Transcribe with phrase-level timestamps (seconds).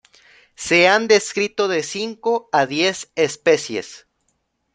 [0.55, 4.07] Se han descrito de cinco a diez especies.